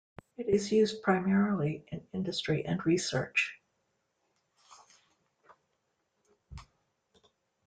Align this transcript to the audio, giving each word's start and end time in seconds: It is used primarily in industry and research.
It 0.35 0.49
is 0.49 0.71
used 0.71 1.03
primarily 1.03 1.85
in 1.91 2.07
industry 2.11 2.65
and 2.65 2.83
research. 2.87 3.59